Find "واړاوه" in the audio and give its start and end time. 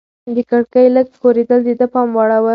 2.15-2.49